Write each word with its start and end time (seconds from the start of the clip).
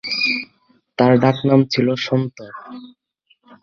তার 0.97 1.11
ডাকনাম 1.23 1.59
ছিল 1.73 1.87
সন্তু। 2.05 2.45